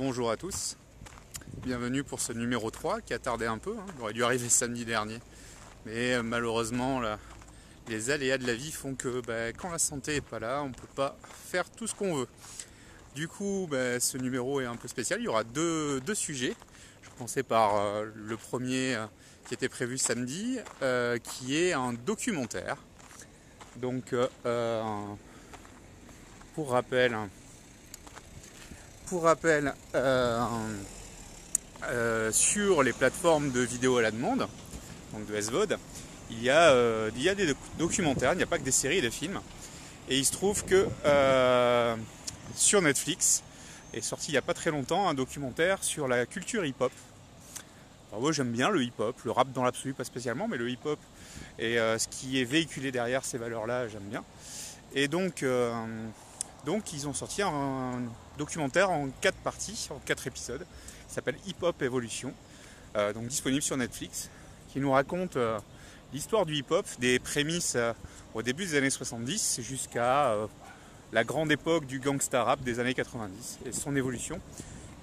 bonjour 0.00 0.30
à 0.30 0.38
tous. 0.38 0.78
Bienvenue 1.62 2.02
pour 2.02 2.20
ce 2.20 2.32
numéro 2.32 2.70
3 2.70 3.02
qui 3.02 3.12
a 3.12 3.18
tardé 3.18 3.44
un 3.44 3.58
peu. 3.58 3.76
Hein. 3.78 3.84
Il 3.98 4.02
aurait 4.02 4.12
dû 4.14 4.24
arriver 4.24 4.48
samedi 4.48 4.86
dernier. 4.86 5.18
Mais 5.84 6.14
euh, 6.14 6.22
malheureusement, 6.22 7.02
les 7.86 8.08
aléas 8.08 8.38
de 8.38 8.46
la 8.46 8.54
vie 8.54 8.72
font 8.72 8.94
que 8.94 9.20
bah, 9.20 9.52
quand 9.52 9.70
la 9.70 9.78
santé 9.78 10.14
n'est 10.14 10.20
pas 10.22 10.38
là, 10.38 10.62
on 10.62 10.68
ne 10.68 10.72
peut 10.72 10.88
pas 10.96 11.18
faire 11.50 11.68
tout 11.68 11.86
ce 11.86 11.94
qu'on 11.94 12.14
veut. 12.14 12.28
Du 13.14 13.28
coup, 13.28 13.68
bah, 13.70 14.00
ce 14.00 14.16
numéro 14.16 14.62
est 14.62 14.64
un 14.64 14.76
peu 14.76 14.88
spécial. 14.88 15.20
Il 15.20 15.24
y 15.24 15.28
aura 15.28 15.44
deux, 15.44 16.00
sujets. 16.14 16.54
Je 17.02 17.10
commençais 17.10 17.42
par 17.42 17.76
euh, 17.76 18.06
le 18.14 18.38
premier 18.38 18.94
euh, 18.94 19.04
qui 19.48 19.52
était 19.52 19.68
prévu 19.68 19.98
samedi, 19.98 20.60
qui 21.24 21.58
est 21.58 21.74
un 21.74 21.92
documentaire. 21.92 22.78
Donc, 23.76 24.14
pour 26.54 26.70
rappel, 26.70 27.18
pour 29.10 29.24
rappel, 29.24 29.74
euh, 29.96 30.40
euh, 31.88 32.30
sur 32.30 32.84
les 32.84 32.92
plateformes 32.92 33.50
de 33.50 33.58
vidéo 33.58 33.96
à 33.96 34.02
la 34.02 34.12
demande, 34.12 34.46
donc 35.12 35.26
de 35.26 35.40
SVOD, 35.40 35.78
il 36.30 36.40
y, 36.40 36.48
a, 36.48 36.70
euh, 36.70 37.10
il 37.16 37.22
y 37.22 37.28
a 37.28 37.34
des 37.34 37.52
documentaires, 37.76 38.34
il 38.34 38.36
n'y 38.36 38.44
a 38.44 38.46
pas 38.46 38.58
que 38.58 38.62
des 38.62 38.70
séries 38.70 38.98
et 38.98 39.02
des 39.02 39.10
films. 39.10 39.40
Et 40.08 40.16
il 40.16 40.24
se 40.24 40.30
trouve 40.30 40.64
que 40.64 40.86
sur 42.54 42.80
Netflix 42.82 43.42
est 43.94 44.00
sorti 44.00 44.28
il 44.28 44.34
n'y 44.34 44.38
a 44.38 44.42
pas 44.42 44.54
très 44.54 44.70
longtemps 44.70 45.08
un 45.08 45.14
documentaire 45.14 45.82
sur 45.82 46.06
la 46.06 46.24
culture 46.24 46.64
hip-hop. 46.64 46.92
Moi 48.16 48.30
j'aime 48.30 48.52
bien 48.52 48.70
le 48.70 48.80
hip-hop, 48.80 49.16
le 49.24 49.32
rap 49.32 49.50
dans 49.52 49.64
l'absolu 49.64 49.92
pas 49.92 50.04
spécialement, 50.04 50.46
mais 50.46 50.56
le 50.56 50.70
hip-hop 50.70 51.00
et 51.58 51.76
ce 51.76 52.06
qui 52.08 52.40
est 52.40 52.44
véhiculé 52.44 52.92
derrière 52.92 53.24
ces 53.24 53.38
valeurs-là 53.38 53.88
j'aime 53.88 54.08
bien. 54.08 54.24
Et 54.94 55.08
donc 55.08 55.44
donc 56.64 56.92
ils 56.92 57.08
ont 57.08 57.14
sorti 57.14 57.42
un 57.42 58.02
documentaire 58.38 58.90
en 58.90 59.08
quatre 59.20 59.38
parties, 59.38 59.88
en 59.90 59.98
quatre 60.04 60.26
épisodes, 60.26 60.64
qui 61.08 61.14
s'appelle 61.14 61.36
Hip 61.46 61.56
Hop 61.62 61.80
Evolution, 61.82 62.34
euh, 62.96 63.12
donc 63.12 63.26
disponible 63.26 63.62
sur 63.62 63.76
Netflix, 63.76 64.30
qui 64.72 64.80
nous 64.80 64.90
raconte 64.90 65.36
euh, 65.36 65.58
l'histoire 66.12 66.46
du 66.46 66.54
hip 66.54 66.66
hop, 66.70 66.86
des 66.98 67.18
prémices 67.18 67.74
euh, 67.76 67.92
au 68.34 68.42
début 68.42 68.66
des 68.66 68.76
années 68.76 68.90
70 68.90 69.60
jusqu'à 69.62 70.36
la 71.12 71.24
grande 71.24 71.50
époque 71.50 71.86
du 71.86 71.98
gangsta 71.98 72.44
rap 72.44 72.62
des 72.62 72.78
années 72.78 72.94
90 72.94 73.58
et 73.66 73.72
son 73.72 73.96
évolution. 73.96 74.40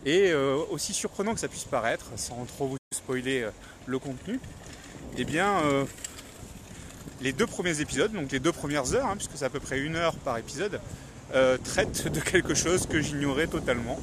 Et 0.06 0.34
aussi 0.34 0.94
surprenant 0.94 1.34
que 1.34 1.40
ça 1.42 1.50
puisse 1.50 1.66
paraître, 1.66 2.06
sans 2.16 2.46
trop 2.46 2.68
vous 2.68 2.78
spoiler 2.94 3.50
le 3.86 4.00
contenu, 4.00 4.40
eh 5.18 5.26
bien 5.26 5.62
les 7.20 7.34
deux 7.34 7.48
premiers 7.48 7.82
épisodes, 7.82 8.14
donc 8.14 8.32
les 8.32 8.40
deux 8.40 8.54
premières 8.54 8.94
heures, 8.94 9.08
hein, 9.08 9.16
puisque 9.16 9.32
c'est 9.36 9.46
à 9.46 9.50
peu 9.50 9.60
près 9.60 9.80
une 9.80 9.96
heure 9.98 10.16
par 10.16 10.38
épisode, 10.38 10.80
euh, 11.34 11.58
traite 11.58 12.08
de 12.08 12.22
quelque 12.22 12.54
chose 12.54 12.88
que 12.88 13.02
j'ignorais 13.02 13.48
totalement. 13.48 14.00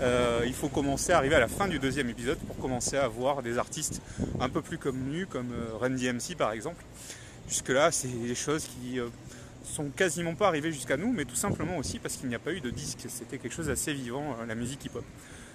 Euh, 0.00 0.42
il 0.46 0.52
faut 0.52 0.68
commencer 0.68 1.12
à 1.12 1.18
arriver 1.18 1.36
à 1.36 1.40
la 1.40 1.46
fin 1.46 1.68
du 1.68 1.78
deuxième 1.78 2.10
épisode 2.10 2.38
pour 2.38 2.56
commencer 2.58 2.96
à 2.96 3.06
voir 3.06 3.42
des 3.42 3.56
artistes 3.56 4.02
un 4.40 4.48
peu 4.48 4.62
plus 4.62 4.76
connus 4.76 5.26
comme 5.26 5.52
euh, 5.52 5.76
Randy 5.78 6.12
MC 6.12 6.36
par 6.36 6.50
exemple. 6.50 6.84
Jusque 7.48 7.68
là, 7.68 7.92
c'est 7.92 8.08
des 8.08 8.34
choses 8.34 8.64
qui 8.64 8.98
sont 9.62 9.90
quasiment 9.90 10.34
pas 10.34 10.48
arrivées 10.48 10.72
jusqu'à 10.72 10.96
nous, 10.96 11.12
mais 11.12 11.24
tout 11.24 11.36
simplement 11.36 11.76
aussi 11.76 12.00
parce 12.00 12.16
qu'il 12.16 12.28
n'y 12.28 12.34
a 12.34 12.40
pas 12.40 12.52
eu 12.52 12.60
de 12.60 12.70
disque. 12.70 13.04
C'était 13.08 13.38
quelque 13.38 13.54
chose 13.54 13.68
d'assez 13.68 13.94
vivant, 13.94 14.36
la 14.48 14.56
musique 14.56 14.84
hip-hop. 14.84 15.04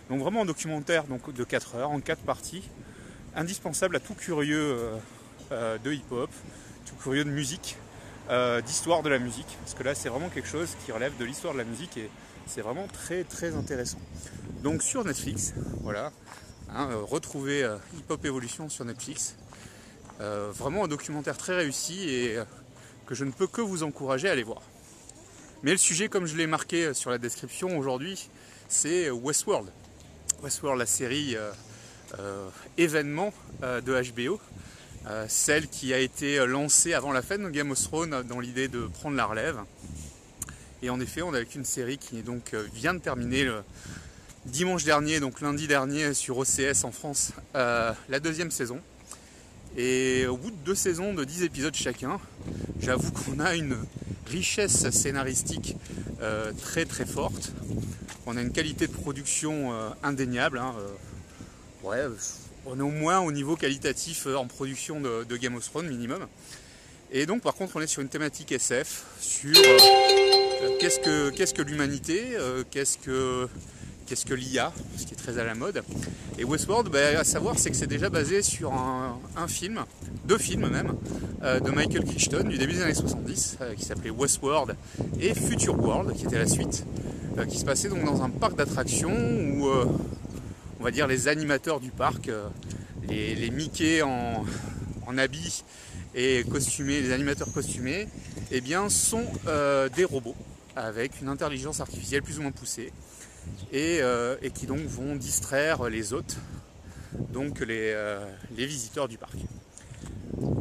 Donc 0.09 0.21
vraiment 0.21 0.44
un 0.44 0.45
documentaire 0.45 1.03
donc, 1.03 1.33
de 1.33 1.44
4 1.44 1.75
heures, 1.75 1.91
en 1.91 2.00
4 2.00 2.21
parties, 2.21 2.63
indispensable 3.35 3.97
à 3.97 4.00
tout 4.00 4.13
curieux 4.13 4.77
de 5.51 5.91
hip-hop, 5.91 6.29
tout 6.85 6.95
curieux 6.95 7.25
de 7.25 7.29
musique, 7.29 7.75
euh, 8.31 8.62
d'histoire 8.62 9.03
de 9.03 9.09
la 9.09 9.19
musique. 9.19 9.58
Parce 9.59 9.74
que 9.74 9.84
là, 9.84 9.94
c'est 9.94 10.08
vraiment 10.08 10.30
quelque 10.30 10.47
chose 10.47 10.69
qui 10.86 10.94
relève 10.94 11.18
de 11.18 11.25
l'histoire 11.25 11.52
de 11.52 11.58
la 11.58 11.66
musique 11.66 11.97
et 11.97 12.09
c'est 12.47 12.62
vraiment 12.62 12.88
très 12.88 13.25
très 13.25 13.56
intéressant. 13.56 14.00
Donc 14.64 14.84
sur 14.84 15.03
Netflix, 15.03 15.53
voilà, 15.81 16.14
hein, 16.69 16.88
euh, 16.92 17.02
retrouver 17.02 17.62
euh, 17.62 17.75
Hip 17.97 18.06
Hop 18.09 18.24
Evolution 18.24 18.69
sur 18.69 18.86
Netflix. 18.86 19.36
vraiment 20.19 20.86
un 20.86 20.88
documentaire 20.88 21.36
très 21.36 21.56
réussi 21.56 22.08
et 22.08 22.38
que 23.06 23.16
je 23.16 23.25
ne 23.25 23.31
peux 23.31 23.47
que 23.47 23.59
vous 23.59 23.84
encourager 23.84 24.30
à 24.30 24.31
aller 24.34 24.44
voir. 24.44 24.62
Mais 25.63 25.72
le 25.72 25.78
sujet, 25.78 26.08
comme 26.08 26.25
je 26.25 26.38
l'ai 26.38 26.48
marqué 26.48 26.94
sur 26.94 27.09
la 27.09 27.18
description 27.18 27.75
aujourd'hui, 27.78 28.30
c'est 28.69 29.09
Westworld. 29.09 29.69
Westworld, 30.44 30.80
la 30.80 30.86
série 30.86 31.36
événement 32.78 33.34
de 33.62 34.12
HBO, 34.12 34.40
euh, 35.07 35.25
celle 35.28 35.67
qui 35.67 35.94
a 35.94 35.97
été 35.97 36.45
lancée 36.45 36.94
avant 36.94 37.12
la 37.12 37.23
fin 37.23 37.39
de 37.39 37.50
Game 37.50 37.72
of 37.72 37.81
Thrones 37.81 38.23
dans 38.29 38.39
l'idée 38.39 38.67
de 38.67 38.81
prendre 38.81 39.17
la 39.17 39.25
relève. 39.25 39.57
Et 40.84 40.91
en 40.91 41.00
effet, 41.00 41.23
on 41.23 41.34
a 41.34 41.38
avec 41.38 41.56
une 41.56 41.66
série 41.66 41.97
qui 41.97 42.22
donc 42.22 42.53
euh, 42.53 42.67
vient 42.73 42.94
de 42.94 43.00
terminer 43.00 43.44
le 43.44 43.63
dimanche 44.45 44.84
dernier, 44.84 45.19
donc 45.19 45.41
lundi 45.41 45.67
dernier 45.67 46.13
sur 46.13 46.38
OCS 46.38 46.84
en 46.84 46.91
France, 46.91 47.34
euh, 47.56 47.94
la 48.09 48.19
deuxième 48.19 48.51
saison. 48.51 48.79
Et 49.75 50.28
au 50.28 50.38
bout 50.38 50.51
de 50.51 50.57
deux 50.57 50.75
saisons 50.75 51.13
de 51.13 51.23
10 51.23 51.44
épisodes 51.44 51.75
chacun, 51.75 52.19
j'avoue 52.79 53.12
qu'on 53.12 53.39
a 53.39 53.56
une 53.56 53.78
richesse 54.28 54.89
scénaristique 54.89 55.78
très 56.62 56.83
très 56.83 57.06
forte. 57.06 57.53
On 58.25 58.35
a 58.35 58.41
une 58.41 58.51
qualité 58.51 58.85
de 58.85 58.91
production 58.91 59.72
indéniable. 60.03 60.57
Hein, 60.57 60.75
ouais, 61.83 62.06
on 62.66 62.77
est 62.77 62.83
au 62.83 62.89
moins 62.89 63.19
au 63.19 63.31
niveau 63.31 63.55
qualitatif 63.55 64.27
euh, 64.27 64.35
en 64.35 64.47
production 64.47 65.01
de, 65.01 65.38
Game 65.38 65.55
of 65.55 65.66
Thrones 65.69 65.88
minimum. 65.88 66.27
Et 67.11 67.25
donc 67.25 67.41
par 67.41 67.55
contre 67.55 67.75
on 67.75 67.81
est 67.81 67.88
sur 67.88 68.01
une 68.01 68.07
thématique 68.07 68.51
SF, 68.51 69.03
sur 69.19 69.57
euh, 69.57 69.77
euh, 70.63 71.31
qu'est-ce 71.31 71.53
que, 71.53 71.61
l'humanité, 71.61 72.38
qu'est-ce 72.69 72.97
que, 72.97 73.47
qu'est-ce 74.05 74.25
que 74.25 74.33
l'IA, 74.33 74.71
ce 74.97 75.05
qui 75.05 75.13
est 75.13 75.17
très 75.17 75.38
à 75.38 75.44
la 75.44 75.55
mode. 75.55 75.83
Et 76.38 76.45
Westworld, 76.45 76.89
bah, 76.89 77.19
à 77.19 77.23
savoir 77.23 77.59
c'est 77.59 77.71
que 77.71 77.75
c'est 77.75 77.88
déjà 77.88 78.09
basé 78.09 78.41
sur 78.41 78.73
un, 78.73 79.47
film, 79.47 79.83
deux 80.25 80.38
films 80.38 80.69
même, 80.69 80.94
de 81.41 81.71
Michael 81.71 82.05
Crichton 82.05 82.44
du 82.47 82.57
début 82.57 82.73
des 82.73 82.83
années 82.83 82.94
70, 82.94 83.57
qui 83.75 83.83
s'appelait 83.83 84.11
Westworld 84.11 84.75
et 85.19 85.33
Future 85.33 85.77
World, 85.77 86.16
qui 86.16 86.25
était 86.25 86.38
la 86.38 86.47
suite, 86.47 86.85
qui 87.50 87.57
se 87.57 87.66
passait 87.66 87.89
donc 87.89 88.05
dans 88.05 88.21
un 88.21 88.29
parc 88.29 88.55
d'attractions 88.55 89.11
où 89.11 89.67
on 90.81 90.84
va 90.84 90.90
dire 90.90 91.06
les 91.06 91.28
animateurs 91.28 91.80
du 91.80 91.92
parc, 91.92 92.28
euh, 92.28 92.50
les, 93.08 93.52
Mickey 93.52 94.02
en, 94.02 94.44
habits 95.16 95.64
et 96.16 96.44
costumés, 96.50 97.02
les 97.02 97.12
animateurs 97.12 97.53
costumés, 97.53 98.08
eh 98.50 98.62
bien, 98.62 98.90
sont 98.90 99.28
euh, 99.46 99.90
des 99.90 100.06
robots 100.06 100.36
avec 100.75 101.22
une 101.22 101.28
intelligence 101.28 101.81
artificielle 101.81 102.24
plus 102.24 102.40
ou 102.40 102.42
moins 102.42 102.52
poussée 102.52 102.92
et, 103.72 104.00
euh, 104.02 104.38
qui 104.56 104.66
donc 104.66 104.80
vont 104.80 105.16
distraire 105.16 105.88
les 105.88 106.14
hôtes, 106.14 106.38
donc 107.31 107.59
les, 107.59 107.96
visiteurs 108.58 109.08
du 109.08 109.19
parc. 109.19 109.36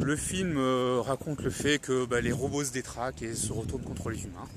Le 0.01 0.17
film 0.17 0.59
raconte 1.01 1.41
le 1.41 1.51
fait 1.51 1.79
que 1.79 2.05
bah, 2.05 2.21
les 2.21 2.33
robots 2.33 2.65
se 2.65 2.73
détraquent 2.73 3.23
et 3.23 3.35
se 3.35 3.55
retournent 3.55 3.85
contre 3.85 4.11
les 4.11 4.23
humains. 4.25 4.49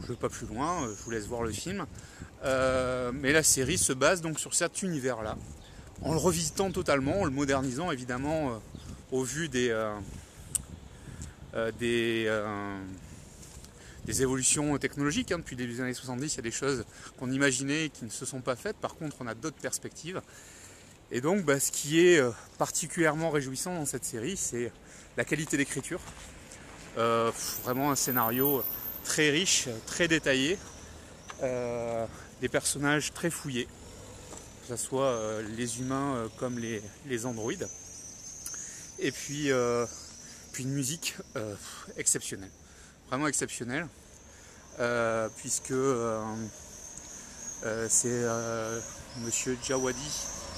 Je 0.00 0.06
ne 0.06 0.08
vais 0.08 0.16
pas 0.16 0.28
plus 0.28 0.48
loin, 0.48 0.88
je 0.88 1.04
vous 1.04 1.12
laisse 1.12 1.26
voir 1.26 1.42
le 1.42 1.52
film. 1.52 1.86
Euh, 2.44 3.12
mais 3.12 3.32
la 3.32 3.42
série 3.42 3.76
se 3.76 3.92
base 3.92 4.22
donc 4.22 4.40
sur 4.40 4.54
cet 4.54 4.82
univers-là, 4.82 5.36
en 6.02 6.12
le 6.12 6.18
revisitant 6.18 6.70
totalement, 6.70 7.20
en 7.20 7.24
le 7.24 7.30
modernisant 7.30 7.90
évidemment 7.90 8.50
euh, 8.50 8.54
au 9.12 9.22
vu 9.22 9.50
des, 9.50 9.68
euh, 11.54 11.70
des, 11.78 12.26
évolutions 14.22 14.78
technologiques. 14.78 15.32
Hein. 15.32 15.38
Depuis 15.38 15.56
les 15.56 15.80
années 15.82 15.92
70, 15.92 16.32
il 16.32 16.36
y 16.36 16.38
a 16.38 16.42
des 16.42 16.50
choses 16.50 16.86
qu'on 17.18 17.30
imaginait 17.30 17.90
qui 17.90 18.06
ne 18.06 18.10
se 18.10 18.24
sont 18.24 18.40
pas 18.40 18.56
faites. 18.56 18.76
Par 18.76 18.94
contre, 18.94 19.16
on 19.20 19.26
a 19.26 19.34
d'autres 19.34 19.60
perspectives. 19.60 20.22
Et 21.12 21.20
donc, 21.20 21.44
bah, 21.44 21.60
ce 21.60 21.70
qui 21.70 22.00
est 22.00 22.22
particulièrement 22.56 23.30
réjouissant 23.30 23.74
dans 23.74 23.84
cette 23.84 24.04
série, 24.04 24.36
c'est 24.36 24.72
la 25.16 25.24
qualité 25.24 25.58
d'écriture. 25.58 26.00
vraiment 26.96 27.90
un 27.90 27.96
scénario 27.96 28.64
très 29.04 29.30
riche, 29.30 29.68
très 29.86 30.08
détaillé 30.08 30.56
des 32.40 32.48
personnages 32.48 33.12
très 33.12 33.30
fouillés, 33.30 33.66
que 34.62 34.68
ce 34.68 34.76
soit 34.76 35.06
euh, 35.06 35.42
les 35.56 35.80
humains 35.80 36.14
euh, 36.14 36.28
comme 36.38 36.58
les, 36.58 37.26
androïdes. 37.26 37.68
Et 38.98 39.12
puis, 39.12 39.50
euh, 39.52 39.86
une 40.58 40.72
musique 40.72 41.16
exceptionnelle, 41.96 42.50
vraiment 43.08 43.28
exceptionnelle, 43.28 43.86
puisque 45.38 45.72
c'est 47.88 48.26
Monsieur 49.24 49.56
Jawadi, 49.66 50.10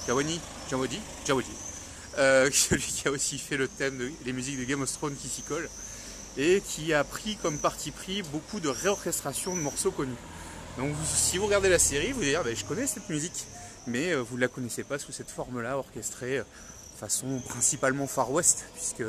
Jawani, 0.05 0.41
Jawadi, 0.69 0.99
Jawadi, 1.25 1.51
celui 2.51 2.83
qui 2.83 3.07
a 3.07 3.11
aussi 3.11 3.37
fait 3.37 3.55
le 3.55 3.69
thème 3.69 4.11
des 4.25 4.33
musiques 4.33 4.59
de 4.59 4.65
Game 4.65 4.81
of 4.81 4.91
Thrones 4.91 5.15
qui 5.15 5.29
s'y 5.29 5.41
colle 5.43 5.69
et 6.35 6.61
qui 6.67 6.93
a 6.93 7.05
pris 7.05 7.37
comme 7.37 7.57
parti 7.57 7.91
pris 7.91 8.23
beaucoup 8.23 8.59
de 8.59 8.67
réorchestration 8.67 9.55
de 9.55 9.61
morceaux 9.61 9.91
connus. 9.91 10.17
Donc 10.77 10.95
si 11.05 11.37
vous 11.37 11.45
regardez 11.45 11.69
la 11.69 11.77
série, 11.77 12.11
vous 12.11 12.21
allez 12.21 12.31
dire 12.31 12.43
bah, 12.43 12.53
je 12.53 12.65
connais 12.65 12.87
cette 12.87 13.07
musique, 13.07 13.45
mais 13.85 14.11
euh, 14.11 14.21
vous 14.21 14.37
ne 14.37 14.41
la 14.41 14.47
connaissez 14.47 14.83
pas 14.83 14.97
sous 14.97 15.11
cette 15.11 15.29
forme-là, 15.29 15.77
orchestrée 15.77 16.39
euh, 16.39 16.43
façon 16.97 17.41
principalement 17.47 18.07
Far 18.07 18.31
West, 18.31 18.65
puisque 18.73 19.03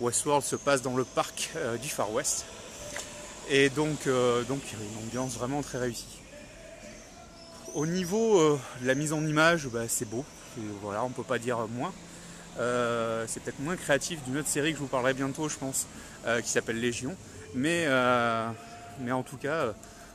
Westworld 0.00 0.44
se 0.44 0.56
passe 0.56 0.82
dans 0.82 0.96
le 0.96 1.04
parc 1.04 1.50
euh, 1.56 1.76
du 1.76 1.88
Far 1.88 2.12
West. 2.12 2.46
Et 3.48 3.70
donc, 3.70 4.06
donc 4.06 4.60
y 4.72 4.74
a 4.74 4.78
une 4.78 5.06
ambiance 5.06 5.34
vraiment 5.36 5.62
très 5.62 5.78
réussie. 5.78 6.18
au 7.74 7.86
niveau 7.86 8.58
de 8.82 8.86
la 8.86 8.94
mise 8.94 9.14
en 9.14 9.24
image, 9.24 9.68
bah, 9.68 9.88
c'est 9.88 10.04
beau. 10.04 10.22
voilà, 10.82 11.02
on 11.02 11.08
peut 11.08 11.22
pas 11.22 11.38
dire 11.38 11.66
moins. 11.68 11.94
c'est 12.56 13.42
peut-être 13.42 13.60
moins 13.60 13.76
créatif 13.76 14.22
d'une 14.24 14.36
autre 14.36 14.48
série 14.48 14.72
que 14.72 14.76
je 14.76 14.82
vous 14.82 14.88
parlerai 14.88 15.14
bientôt, 15.14 15.48
je 15.48 15.56
pense, 15.56 15.86
qui 16.42 16.50
s'appelle 16.50 16.78
Légion. 16.78 17.16
Mais, 17.54 17.86
mais 19.00 19.12
en 19.12 19.22
tout 19.22 19.38
cas, 19.38 19.72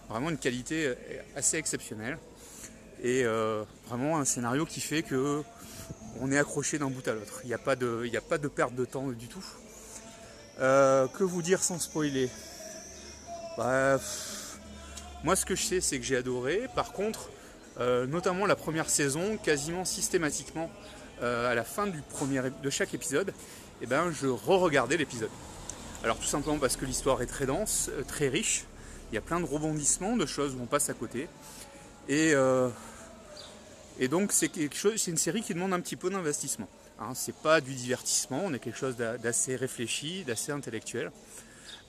vraiment 0.09 0.29
une 0.29 0.37
qualité 0.37 0.93
assez 1.35 1.57
exceptionnelle. 1.57 2.17
Et 3.03 3.23
vraiment 3.87 4.17
un 4.19 4.25
scénario 4.25 4.65
qui 4.65 4.79
fait 4.79 5.03
que 5.03 5.43
on 6.21 6.31
est 6.31 6.37
accroché 6.37 6.77
d'un 6.77 6.89
bout 6.89 7.07
à 7.07 7.13
l'autre. 7.13 7.41
Il 7.43 7.47
n'y 7.47 7.53
a, 7.53 7.57
pas 7.57 7.75
de, 7.75 8.09
a 8.15 8.21
pas 8.21 8.37
de 8.37 8.47
perte 8.47 8.75
de 8.75 8.85
temps 8.85 9.07
du 9.07 9.27
tout. 9.27 9.43
Euh, 10.59 11.07
que 11.07 11.23
vous 11.23 11.41
dire 11.41 11.63
sans 11.63 11.79
spoiler? 11.79 12.29
Bah, 13.57 13.99
Moi, 15.23 15.35
ce 15.35 15.45
que 15.45 15.55
je 15.55 15.63
sais, 15.63 15.81
c'est 15.81 15.97
que 15.97 16.05
j'ai 16.05 16.17
adoré. 16.17 16.67
Par 16.75 16.91
contre, 16.91 17.29
euh, 17.79 18.05
notamment 18.05 18.45
la 18.45 18.55
première 18.55 18.89
saison, 18.89 19.37
quasiment 19.37 19.85
systématiquement, 19.85 20.69
euh, 21.21 21.51
à 21.51 21.55
la 21.55 21.63
fin 21.63 21.87
du 21.87 22.01
premier, 22.01 22.41
de 22.61 22.69
chaque 22.69 22.93
épisode, 22.93 23.33
eh 23.81 23.87
ben, 23.87 24.11
je 24.11 24.27
re-regardais 24.27 24.97
l'épisode. 24.97 25.31
Alors 26.03 26.17
tout 26.17 26.25
simplement 26.25 26.59
parce 26.59 26.75
que 26.75 26.85
l'histoire 26.85 27.21
est 27.21 27.27
très 27.27 27.45
dense, 27.45 27.89
très 28.07 28.27
riche. 28.27 28.65
Il 29.13 29.15
y 29.15 29.19
a 29.19 29.21
plein 29.21 29.39
de 29.39 29.45
rebondissements, 29.45 30.17
de 30.17 30.25
choses 30.25 30.55
où 30.55 30.59
on 30.61 30.65
passe 30.65 30.89
à 30.89 30.93
côté. 30.93 31.29
Et 32.09 32.33
et 33.99 34.07
donc 34.07 34.31
c'est 34.31 34.49
quelque 34.49 34.75
chose, 34.75 34.93
c'est 34.97 35.11
une 35.11 35.17
série 35.17 35.41
qui 35.41 35.53
demande 35.53 35.73
un 35.73 35.79
petit 35.79 35.95
peu 35.95 36.09
d'investissement. 36.09 36.67
Hein. 36.99 37.13
c'est 37.15 37.35
pas 37.35 37.61
du 37.61 37.73
divertissement, 37.73 38.41
on 38.45 38.53
est 38.53 38.59
quelque 38.59 38.77
chose 38.77 38.95
d'assez 38.95 39.55
réfléchi, 39.55 40.23
d'assez 40.23 40.51
intellectuel, 40.51 41.11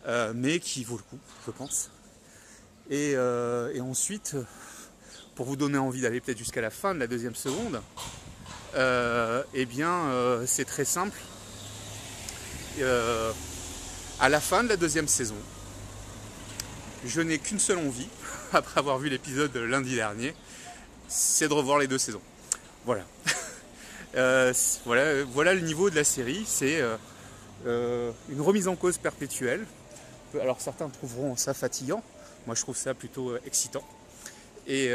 euh, 0.07 0.33
mais 0.35 0.59
qui 0.59 0.85
vaut 0.85 0.97
le 0.97 1.03
coup, 1.03 1.19
je 1.47 1.51
pense. 1.51 1.91
Et, 2.91 3.13
euh, 3.17 3.81
ensuite, 3.81 4.37
pour 5.35 5.47
vous 5.47 5.57
donner 5.57 5.79
envie 5.79 6.03
d'aller 6.03 6.21
peut-être 6.21 6.39
jusqu'à 6.39 6.61
la 6.61 6.71
fin 6.71 6.95
de 6.95 7.01
la 7.01 7.07
deuxième 7.07 7.35
seconde, 7.35 7.81
euh, 8.75 9.43
eh 9.55 9.65
bien 9.65 10.43
c'est 10.47 10.67
très 10.67 10.85
simple. 10.85 11.19
à 14.21 14.29
la 14.29 14.41
fin 14.41 14.63
de 14.63 14.69
la 14.69 14.77
deuxième 14.77 15.09
saison, 15.09 15.37
je 17.07 17.21
n'ai 17.21 17.39
qu'une 17.39 17.59
seule 17.59 17.79
envie, 17.79 18.09
après 18.53 18.79
avoir 18.79 18.99
vu 18.99 19.09
l'épisode 19.09 19.55
lundi 19.57 19.95
dernier, 19.95 20.35
c'est 21.09 21.49
de 21.49 21.53
revoir 21.53 21.79
les 21.79 21.87
deux 21.87 21.99
saisons. 21.99 22.23
Voilà. 22.85 23.05
Euh, 24.17 24.53
voilà, 24.85 25.25
voilà 25.25 25.55
le 25.55 25.61
niveau 25.61 25.91
de 25.91 25.97
la 25.97 26.05
série. 26.05 26.45
C'est 26.47 26.81
euh, 26.81 26.97
euh, 27.67 28.13
une 28.29 28.41
remise 28.41 28.69
en 28.69 28.77
cause 28.77 28.97
perpétuelle. 28.97 29.67
Alors 30.41 30.61
certains 30.61 30.89
trouveront 30.89 31.35
ça 31.35 31.53
fatigant. 31.53 32.01
Moi 32.47 32.55
je 32.55 32.63
trouve 32.63 32.77
ça 32.77 32.95
plutôt 32.95 33.37
excitant. 33.45 33.83
Et, 34.69 34.93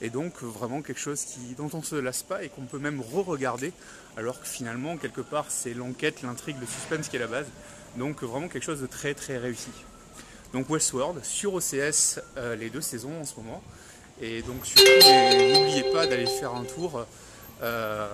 et 0.00 0.08
donc 0.08 0.42
vraiment 0.42 0.80
quelque 0.80 0.98
chose 0.98 1.26
dont 1.58 1.68
on 1.74 1.80
ne 1.80 1.84
se 1.84 1.96
lasse 1.96 2.22
pas 2.22 2.42
et 2.42 2.48
qu'on 2.48 2.64
peut 2.64 2.78
même 2.78 3.02
re-regarder. 3.02 3.74
Alors 4.16 4.40
que 4.40 4.46
finalement, 4.46 4.96
quelque 4.96 5.20
part, 5.20 5.44
c'est 5.50 5.74
l'enquête, 5.74 6.22
l'intrigue, 6.22 6.56
le 6.58 6.66
suspense 6.66 7.10
qui 7.10 7.16
est 7.16 7.20
la 7.20 7.26
base. 7.26 7.48
Donc 7.96 8.22
vraiment 8.22 8.48
quelque 8.48 8.64
chose 8.64 8.80
de 8.80 8.86
très 8.86 9.12
très 9.12 9.36
réussi. 9.36 9.72
Donc 10.52 10.68
Westworld 10.68 11.24
sur 11.24 11.54
OCS 11.54 12.20
les 12.58 12.70
deux 12.70 12.80
saisons 12.80 13.20
en 13.20 13.24
ce 13.24 13.36
moment. 13.36 13.62
Et 14.20 14.42
donc 14.42 14.64
surtout, 14.64 14.82
n'oubliez 14.82 15.84
pas 15.92 16.06
d'aller 16.06 16.26
faire 16.26 16.54
un 16.54 16.64
tour 16.64 17.06
euh, 17.62 18.08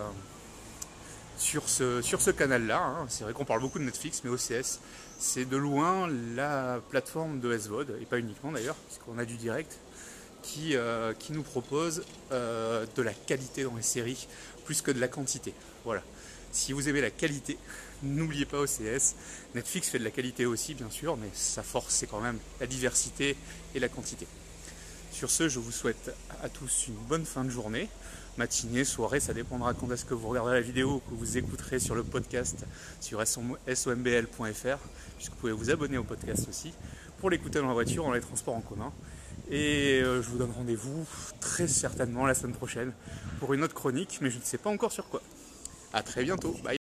sur 1.36 1.68
ce, 1.68 2.02
sur 2.02 2.20
ce 2.20 2.30
canal-là. 2.30 2.82
Hein. 2.82 3.06
C'est 3.08 3.24
vrai 3.24 3.32
qu'on 3.32 3.44
parle 3.44 3.60
beaucoup 3.60 3.78
de 3.78 3.84
Netflix, 3.84 4.22
mais 4.24 4.30
OCS, 4.30 4.80
c'est 5.18 5.44
de 5.44 5.56
loin 5.56 6.08
la 6.34 6.80
plateforme 6.90 7.40
de 7.40 7.56
SVOD, 7.56 7.98
et 8.00 8.04
pas 8.04 8.18
uniquement 8.18 8.52
d'ailleurs, 8.52 8.74
puisqu'on 8.74 9.18
a 9.18 9.24
du 9.24 9.36
direct, 9.36 9.78
qui, 10.42 10.76
euh, 10.76 11.12
qui 11.18 11.32
nous 11.32 11.42
propose 11.42 12.04
euh, 12.32 12.86
de 12.96 13.02
la 13.02 13.12
qualité 13.12 13.64
dans 13.64 13.76
les 13.76 13.82
séries, 13.82 14.26
plus 14.64 14.82
que 14.82 14.90
de 14.90 15.00
la 15.00 15.08
quantité. 15.08 15.52
Voilà. 15.84 16.02
Si 16.50 16.72
vous 16.72 16.88
aimez 16.88 17.00
la 17.00 17.10
qualité, 17.10 17.58
n'oubliez 18.02 18.44
pas 18.44 18.60
OCS. 18.60 19.14
Netflix 19.54 19.88
fait 19.88 19.98
de 19.98 20.04
la 20.04 20.10
qualité 20.10 20.46
aussi, 20.46 20.74
bien 20.74 20.90
sûr, 20.90 21.16
mais 21.16 21.28
sa 21.32 21.62
force, 21.62 21.94
c'est 21.94 22.06
quand 22.06 22.20
même 22.20 22.38
la 22.60 22.66
diversité 22.66 23.36
et 23.74 23.80
la 23.80 23.88
quantité. 23.88 24.26
Sur 25.12 25.30
ce, 25.30 25.48
je 25.48 25.58
vous 25.58 25.72
souhaite 25.72 26.14
à 26.42 26.48
tous 26.48 26.86
une 26.88 26.94
bonne 26.94 27.24
fin 27.24 27.44
de 27.44 27.50
journée, 27.50 27.88
matinée, 28.36 28.84
soirée, 28.84 29.20
ça 29.20 29.34
dépendra 29.34 29.74
quand 29.74 29.90
est-ce 29.90 30.04
que 30.04 30.14
vous 30.14 30.28
regarderez 30.28 30.54
la 30.54 30.60
vidéo 30.60 30.96
ou 30.96 31.10
que 31.10 31.14
vous 31.14 31.36
écouterez 31.38 31.80
sur 31.80 31.94
le 31.94 32.04
podcast 32.04 32.64
sur 33.00 33.26
sombl.fr, 33.26 34.78
puisque 35.16 35.32
vous 35.32 35.38
pouvez 35.40 35.52
vous 35.52 35.70
abonner 35.70 35.98
au 35.98 36.04
podcast 36.04 36.46
aussi 36.48 36.72
pour 37.18 37.30
l'écouter 37.30 37.58
dans 37.58 37.66
la 37.66 37.74
voiture, 37.74 38.04
dans 38.04 38.12
les 38.12 38.20
transports 38.20 38.54
en 38.54 38.60
commun. 38.60 38.92
Et 39.50 40.00
euh, 40.02 40.22
je 40.22 40.28
vous 40.28 40.38
donne 40.38 40.50
rendez-vous 40.50 41.06
très 41.40 41.68
certainement 41.68 42.26
la 42.26 42.34
semaine 42.34 42.54
prochaine 42.54 42.92
pour 43.40 43.54
une 43.54 43.64
autre 43.64 43.74
chronique, 43.74 44.18
mais 44.20 44.30
je 44.30 44.38
ne 44.38 44.44
sais 44.44 44.58
pas 44.58 44.70
encore 44.70 44.92
sur 44.92 45.08
quoi. 45.08 45.22
A 45.92 46.02
très 46.02 46.22
bientôt, 46.22 46.54
bye 46.62 46.77